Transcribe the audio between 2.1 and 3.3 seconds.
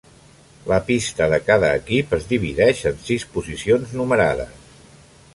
es divideix en sis